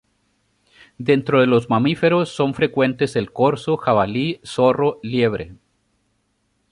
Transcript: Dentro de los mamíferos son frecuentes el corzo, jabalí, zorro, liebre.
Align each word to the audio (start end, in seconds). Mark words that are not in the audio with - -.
Dentro 0.97 1.41
de 1.41 1.45
los 1.45 1.69
mamíferos 1.69 2.29
son 2.29 2.55
frecuentes 2.55 3.15
el 3.15 3.31
corzo, 3.31 3.77
jabalí, 3.77 4.41
zorro, 4.43 4.99
liebre. 5.03 5.53